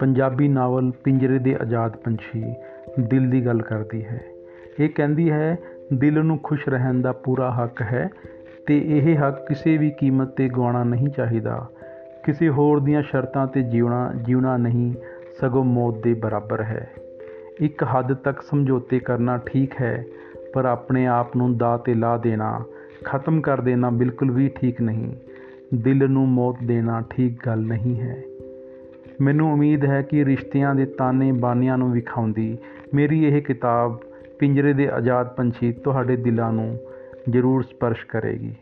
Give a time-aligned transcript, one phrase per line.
[0.00, 2.54] Punjabi novel ਪਿੰਜਰੇ ਦੇ ਆਜ਼ਾਦ ਪੰਛੀ
[3.00, 4.20] ਦਿਲ ਦੀ ਗੱਲ ਕਰਦੀ ਹੈ।
[4.80, 5.58] ਇਹ ਕਹਿੰਦੀ ਹੈ,
[5.94, 8.10] ਦਿਲ ਨੂੰ ਖੁਸ਼ ਰਹਿਣ ਦਾ ਪੂਰਾ ਹੱਕ ਹੈ
[8.66, 11.66] ਤੇ ਇਹ ਹੱਕ ਕਿਸੇ ਵੀ ਕੀਮਤ ਤੇ ਗਵਾਉਣਾ ਨਹੀਂ ਚਾਹੀਦਾ।
[12.24, 14.94] ਕਿਸੇ ਹੋਰ ਦੀਆਂ ਸ਼ਰਤਾਂ ਤੇ ਜਿਉਣਾ ਜਿਉਣਾ ਨਹੀਂ,
[15.40, 16.90] ਸਗੋਂ ਮੌਤ ਦੇ ਬਰਾਬਰ ਹੈ।
[17.60, 20.04] ਇੱਕ ਹੱਦ ਤੱਕ ਸਮਝੌਤੇ ਕਰਨਾ ਠੀਕ ਹੈ,
[20.54, 22.64] ਪਰ ਆਪਣੇ ਆਪ ਨੂੰ ਦਾਅ 'ਤੇ ਲਾ ਦੇਣਾ,
[23.04, 25.12] ਖਤਮ ਕਰ ਦੇਣਾ ਬਿਲਕੁਲ ਵੀ ਠੀਕ ਨਹੀਂ।
[25.74, 28.22] ਦਿਲ ਨੂੰ ਮੌਤ ਦੇਣਾ ਠੀਕ ਗੱਲ ਨਹੀਂ ਹੈ।
[29.20, 32.56] ਮੈਨੂੰ ਉਮੀਦ ਹੈ ਕਿ ਰਿਸ਼ਤਿਆਂ ਦੇ ਤਾਨੇ ਬਾਨਿਆਂ ਨੂੰ ਵਿਖਾਉਂਦੀ
[32.94, 33.98] ਮੇਰੀ ਇਹ ਕਿਤਾਬ
[34.38, 36.76] ਪਿੰਜਰੇ ਦੇ ਆਜ਼ਾਦ ਪੰਛੀ ਤੁਹਾਡੇ ਦਿਲਾਂ ਨੂੰ
[37.30, 38.54] ਜ਼ਰੂਰ ਸਪਰਸ਼ ਕਰੇਗੀ।